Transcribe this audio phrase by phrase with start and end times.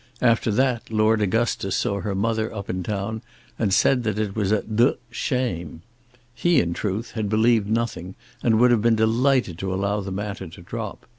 [0.23, 3.21] After that Lord Augustus saw her mother up in town
[3.59, 5.83] and said that it was a d shame.
[6.33, 10.47] He in truth had believed nothing and would have been delighted to allow the matter
[10.47, 11.05] to drop.